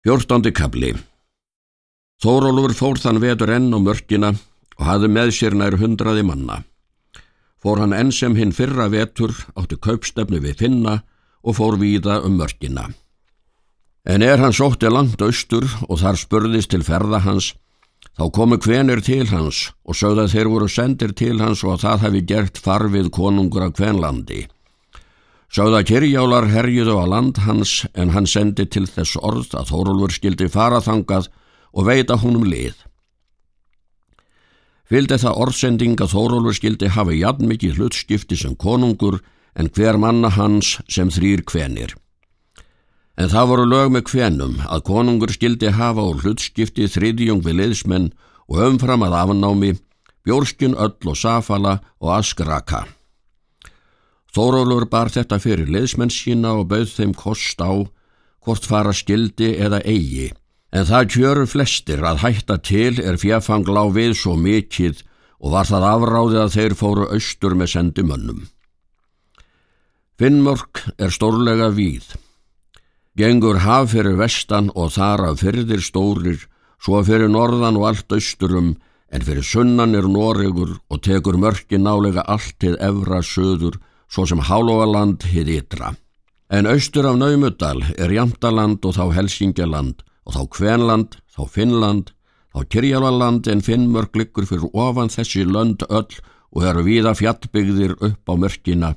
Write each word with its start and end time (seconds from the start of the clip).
Fjórtándi 0.00 0.48
kabli 0.56 0.94
Þórólfur 2.24 2.72
fór 2.72 2.98
þann 3.02 3.18
vetur 3.20 3.50
enn 3.52 3.66
á 3.68 3.78
mörkina 3.84 4.30
og 4.78 4.84
hafði 4.88 5.10
með 5.12 5.32
sér 5.36 5.56
nær 5.60 5.74
hundraði 5.76 6.22
manna. 6.24 6.62
Fór 7.60 7.82
hann 7.82 7.92
enn 7.92 8.12
sem 8.16 8.32
hinn 8.38 8.54
fyrra 8.56 8.86
vetur 8.88 9.34
átti 9.60 9.76
kaupstefnu 9.76 10.40
við 10.40 10.62
finna 10.62 10.94
og 11.44 11.58
fór 11.58 11.76
víða 11.82 12.16
um 12.24 12.38
mörkina. 12.40 12.86
En 14.08 14.24
er 14.24 14.40
hann 14.40 14.56
sótti 14.56 14.88
langt 14.88 15.20
austur 15.20 15.68
og 15.84 16.00
þar 16.00 16.16
spurðist 16.22 16.72
til 16.72 16.80
ferða 16.80 17.20
hans, 17.26 17.50
þá 18.16 18.24
komu 18.32 18.56
kvenir 18.56 19.04
til 19.04 19.26
hans 19.28 19.66
og 19.84 20.00
sögða 20.00 20.30
þeir 20.32 20.48
voru 20.54 20.70
sendir 20.78 21.12
til 21.12 21.36
hans 21.44 21.60
og 21.60 21.76
að 21.76 21.84
það 21.84 22.06
hefði 22.06 22.24
gert 22.32 22.62
farfið 22.64 23.12
konungur 23.20 23.68
af 23.68 23.76
kvenlandi. 23.76 24.46
Sáða 25.50 25.80
Kirjálar 25.82 26.44
herjuðu 26.46 26.92
á 26.94 27.04
land 27.10 27.40
hans 27.42 27.80
en 27.98 28.12
hann 28.14 28.28
sendi 28.30 28.68
til 28.70 28.84
þess 28.86 29.16
orð 29.18 29.56
að 29.58 29.72
Þórólfur 29.72 30.12
skildi 30.14 30.46
faraþangað 30.46 31.26
og 31.74 31.88
veita 31.88 32.14
húnum 32.22 32.44
lið. 32.46 32.76
Fyldi 34.86 35.18
það 35.18 35.40
orðsending 35.42 35.96
að 35.98 36.12
Þórólfur 36.14 36.54
skildi 36.54 36.92
hafa 36.94 37.16
jafn 37.18 37.50
mikið 37.50 37.80
hlutskipti 37.80 38.38
sem 38.38 38.54
konungur 38.54 39.18
en 39.58 39.72
hver 39.74 39.98
manna 39.98 40.30
hans 40.36 40.76
sem 40.86 41.10
þrýr 41.10 41.42
kvenir. 41.42 41.96
En 43.18 43.26
það 43.34 43.50
voru 43.50 43.66
lög 43.72 43.90
með 43.96 44.06
kvenum 44.06 44.54
að 44.70 44.86
konungur 44.86 45.34
skildi 45.34 45.74
hafa 45.74 46.06
úr 46.12 46.22
hlutskipti 46.22 46.86
þriðjung 46.86 47.42
við 47.42 47.58
liðsmenn 47.58 48.12
og 48.46 48.62
umfram 48.68 49.02
að 49.02 49.18
afnámi, 49.24 49.74
bjórskun 50.22 50.78
öll 50.78 51.10
og 51.10 51.18
safala 51.18 51.80
og 51.98 52.14
askraka. 52.20 52.86
Þórólur 54.30 54.86
bar 54.90 55.10
þetta 55.10 55.40
fyrir 55.42 55.70
leðsmenn 55.74 56.12
sína 56.14 56.54
og 56.60 56.68
bauð 56.70 56.92
þeim 56.94 57.14
kost 57.18 57.58
á 57.58 57.72
hvort 58.40 58.66
fara 58.66 58.92
skildi 58.94 59.56
eða 59.58 59.80
eigi, 59.82 60.30
en 60.72 60.86
það 60.86 61.08
kjöru 61.14 61.48
flestir 61.50 62.04
að 62.06 62.22
hætta 62.24 62.56
til 62.62 63.00
er 63.02 63.18
fjafang 63.20 63.66
lág 63.68 63.92
við 63.96 64.14
svo 64.20 64.36
mikið 64.38 65.02
og 65.40 65.54
var 65.56 65.68
það 65.68 65.86
afráðið 65.90 66.40
að 66.44 66.54
þeir 66.56 66.76
fóru 66.78 67.06
austur 67.10 67.56
með 67.58 67.72
sendimönnum. 67.74 68.40
Finnmörk 70.20 70.84
er 71.00 71.12
stórlega 71.12 71.70
víð. 71.72 72.06
Gengur 73.16 73.62
haf 73.64 73.90
fyrir 73.94 74.18
vestan 74.20 74.70
og 74.76 74.92
þar 74.94 75.30
af 75.30 75.40
fyrðir 75.42 75.82
stórir, 75.82 76.44
svo 76.80 77.00
fyrir 77.04 77.32
norðan 77.32 77.80
og 77.80 77.88
allt 77.90 78.12
austurum, 78.14 78.74
en 79.10 79.24
fyrir 79.26 79.44
sunnan 79.44 79.96
er 79.98 80.06
Noregur 80.06 80.76
og 80.88 81.00
tekur 81.02 81.40
mörki 81.40 81.80
nálega 81.80 82.22
allt 82.28 82.54
til 82.62 82.76
evra 82.78 83.24
söður 83.26 83.80
svo 84.10 84.26
sem 84.26 84.42
Hálóaland 84.42 85.24
hið 85.30 85.52
ytra. 85.60 85.94
En 86.50 86.66
austur 86.66 87.06
af 87.06 87.18
Naumudal 87.18 87.84
er 87.94 88.10
Jamtaland 88.10 88.82
og 88.84 88.96
þá 88.96 89.04
Helsingjaland 89.14 90.02
og 90.26 90.34
þá 90.34 90.42
Kvenland, 90.56 91.16
þá 91.30 91.42
Finnland, 91.54 92.10
þá 92.50 92.66
Kirjalaland 92.74 93.46
en 93.46 93.62
Finnmörk 93.62 94.18
liggur 94.18 94.48
fyrir 94.50 94.66
ofan 94.74 95.12
þessi 95.14 95.46
lönd 95.46 95.86
öll 95.88 96.10
og 96.50 96.66
eru 96.66 96.82
viða 96.82 97.14
fjallbyggðir 97.14 97.96
upp 98.02 98.26
á 98.26 98.34
mörkina, 98.34 98.94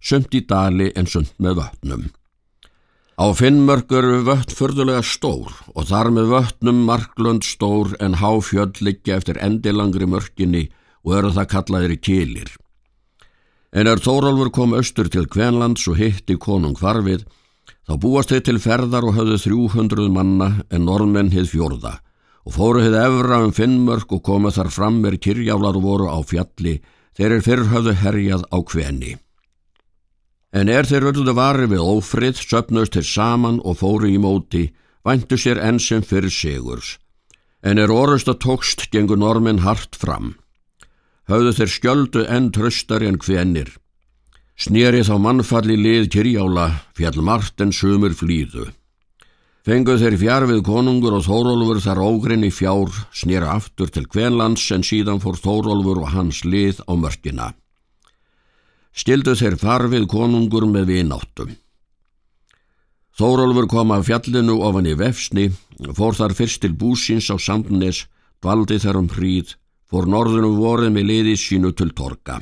sumt 0.00 0.36
í 0.36 0.44
dali 0.44 0.90
en 0.92 1.08
sumt 1.08 1.32
með 1.40 1.62
vötnum. 1.62 2.08
Á 3.20 3.26
Finnmörk 3.36 3.92
eru 3.92 4.20
vött 4.28 4.52
förðulega 4.56 5.00
stór 5.04 5.52
og 5.74 5.88
þar 5.88 6.12
með 6.16 6.32
vötnum 6.34 6.84
marklönd 6.88 7.44
stór 7.44 7.96
en 8.00 8.16
háfjöld 8.20 8.80
liggja 8.84 9.16
eftir 9.20 9.40
endilangri 9.40 10.08
mörkinni 10.08 10.68
og 11.04 11.16
eru 11.16 11.32
það 11.36 11.52
kallaðir 11.56 11.96
í 11.96 12.00
kilir. 12.00 12.59
En 13.70 13.86
er 13.86 14.00
Þórólfur 14.02 14.50
kom 14.50 14.72
austur 14.74 15.06
til 15.10 15.28
Kvenlands 15.30 15.86
og 15.86 16.00
hitti 16.00 16.34
konung 16.42 16.74
hvarfið, 16.78 17.22
þá 17.86 17.92
búast 18.02 18.32
þið 18.32 18.44
til 18.48 18.58
ferðar 18.62 19.06
og 19.06 19.14
höfðu 19.14 19.36
300 19.44 20.08
manna 20.10 20.48
en 20.70 20.86
normenn 20.88 21.30
hið 21.30 21.52
fjórða 21.52 22.00
og 22.40 22.54
fóru 22.56 22.82
hið 22.82 22.96
efra 22.96 23.42
um 23.44 23.52
Finnmörk 23.54 24.10
og 24.16 24.22
komu 24.26 24.50
þar 24.50 24.70
fram 24.72 25.00
með 25.04 25.18
kirjálar 25.26 25.76
voru 25.78 26.08
á 26.10 26.18
fjalli 26.26 26.78
þeir 27.14 27.34
er 27.36 27.44
fyrr 27.44 27.66
höfðu 27.70 27.94
herjað 28.00 28.46
á 28.48 28.58
Kvenni. 28.64 29.12
En 30.50 30.72
er 30.72 30.88
þeir 30.88 31.06
völdu 31.10 31.34
varri 31.36 31.68
við 31.70 31.84
ófrið, 31.84 32.40
söpnust 32.40 32.96
þeir 32.96 33.06
saman 33.06 33.60
og 33.62 33.78
fóru 33.84 34.10
í 34.10 34.18
móti, 34.18 34.70
væntu 35.06 35.38
sér 35.38 35.60
enn 35.62 35.78
sem 35.78 36.02
fyrir 36.02 36.32
sigurs. 36.32 36.96
En 37.62 37.78
er 37.78 37.92
orðust 37.92 38.30
að 38.32 38.40
tókst 38.46 38.88
gengur 38.90 39.20
normenn 39.20 39.62
hart 39.62 39.94
fram 39.94 40.34
höfðu 41.30 41.54
þeir 41.54 41.70
skjöldu 41.76 42.26
enn 42.26 42.50
tröstari 42.54 43.08
en 43.10 43.20
hvennir. 43.22 43.70
Snýri 44.60 45.04
þá 45.06 45.14
mannfalli 45.22 45.78
lið 45.78 46.10
kyrjála, 46.12 46.66
fjall 46.98 47.22
margt 47.24 47.62
en 47.64 47.72
sumur 47.72 48.12
flýðu. 48.12 48.66
Fenguð 49.64 50.02
þeir 50.02 50.16
fjarfið 50.20 50.60
konungur 50.64 51.14
og 51.18 51.24
Þórólfur 51.26 51.80
þar 51.84 52.00
ógrinni 52.02 52.50
fjár, 52.52 52.90
snýra 53.12 53.54
aftur 53.54 53.92
til 53.92 54.06
kvenlands 54.08 54.64
en 54.74 54.84
síðan 54.84 55.20
fór 55.20 55.36
Þórólfur 55.36 56.02
og 56.02 56.12
hans 56.14 56.42
lið 56.44 56.80
á 56.88 56.92
mörkina. 56.96 57.50
Stildu 58.96 59.36
þeir 59.38 59.58
farfið 59.60 60.08
konungur 60.10 60.66
með 60.66 60.90
vináttum. 60.94 61.52
Þórólfur 63.20 63.68
kom 63.68 63.92
af 63.92 64.08
fjallinu 64.08 64.58
ofan 64.64 64.88
í 64.88 64.96
vefsni, 64.96 65.50
fór 65.92 66.16
þar 66.16 66.34
fyrst 66.34 66.64
til 66.64 66.72
búsins 66.72 67.28
á 67.28 67.36
Sandnes, 67.36 68.06
valdi 68.40 68.80
þar 68.80 69.02
um 69.04 69.10
hríð, 69.12 69.54
fór 69.90 70.06
norðunum 70.06 70.56
vorið 70.60 70.94
með 70.94 71.08
liði 71.10 71.36
sínu 71.38 71.72
til 71.74 71.90
torka. 71.96 72.38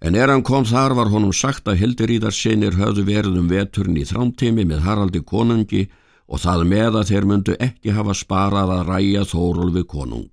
En 0.00 0.16
er 0.16 0.32
hann 0.32 0.42
kom 0.42 0.64
þar 0.64 0.94
var 0.96 1.10
honum 1.12 1.32
sagt 1.36 1.68
að 1.68 1.82
Hildiríðarsinir 1.82 2.78
höfðu 2.80 3.04
verið 3.06 3.36
um 3.42 3.50
veturn 3.50 3.98
í 4.00 4.06
þrámtími 4.08 4.64
með 4.66 4.84
Haraldi 4.86 5.20
konungi 5.20 5.84
og 6.26 6.40
það 6.40 6.64
með 6.72 7.00
að 7.00 7.10
þeir 7.10 7.26
myndu 7.28 7.56
ekki 7.60 7.94
hafa 7.94 8.14
sparað 8.16 8.72
að 8.78 8.86
ræja 8.88 9.26
Þórólfi 9.28 9.84
konung. 9.90 10.30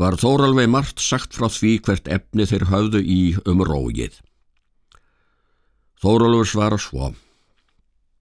Var 0.00 0.16
Þórólfi 0.22 0.68
margt 0.70 1.02
sagt 1.02 1.34
frá 1.36 1.50
því 1.50 1.72
hvert 1.84 2.06
efni 2.08 2.46
þeir 2.46 2.68
höfðu 2.70 3.02
í 3.02 3.20
um 3.50 3.64
rógið. 3.66 4.20
Þórólfur 6.00 6.48
svara 6.48 6.78
svo. 6.80 7.10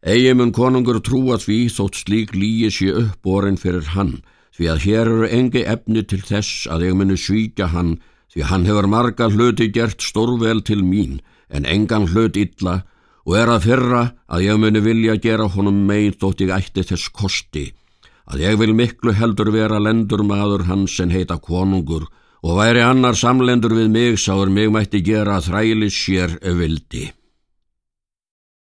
Egimun 0.02 0.52
konungur 0.56 1.00
trúa 1.04 1.38
því 1.40 1.60
þótt 1.76 2.02
slík 2.02 2.34
líi 2.36 2.72
sé 2.74 2.90
uppborinn 2.96 3.60
fyrir 3.60 3.94
hann 3.94 4.18
því 4.60 4.68
að 4.74 4.82
hér 4.84 5.08
eru 5.08 5.28
engi 5.32 5.64
efni 5.74 6.04
til 6.04 6.20
þess 6.28 6.68
að 6.68 6.90
ég 6.90 6.98
muni 7.00 7.16
svíkja 7.16 7.70
hann 7.72 7.94
því 8.34 8.46
hann 8.52 8.66
hefur 8.68 8.88
marga 8.92 9.30
hluti 9.32 9.70
gert 9.72 10.04
stórvel 10.04 10.60
til 10.68 10.84
mín 10.84 11.22
en 11.48 11.66
engan 11.66 12.10
hlut 12.12 12.36
illa 12.38 12.82
og 13.24 13.38
er 13.40 13.52
að 13.54 13.66
fyrra 13.70 14.02
að 14.28 14.44
ég 14.50 14.60
muni 14.60 14.82
vilja 14.84 15.16
gera 15.24 15.48
honum 15.56 15.80
meint 15.88 16.20
þótt 16.20 16.44
ég 16.44 16.52
ætti 16.58 16.84
þess 16.92 17.08
kosti 17.16 17.70
að 18.30 18.44
ég 18.44 18.60
vil 18.60 18.76
miklu 18.76 19.16
heldur 19.16 19.54
vera 19.56 19.80
lendur 19.80 20.26
maður 20.28 20.68
hans 20.68 21.00
en 21.00 21.16
heita 21.16 21.40
konungur 21.40 22.10
og 22.44 22.60
væri 22.60 22.84
annar 22.84 23.16
samlendur 23.16 23.74
við 23.80 23.90
mig 23.96 24.20
sáur 24.20 24.52
mig 24.52 24.68
mætti 24.76 25.02
gera 25.04 25.40
þrælis 25.44 25.96
sér 26.04 26.36
vildi. 26.44 27.08